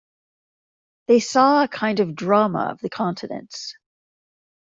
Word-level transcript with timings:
They 1.05 1.19
saw 1.19 1.63
a 1.63 1.67
kind 1.67 1.99
of 1.99 2.15
drama 2.15 2.69
of 2.71 2.79
the 2.79 2.89
continents. 2.89 3.75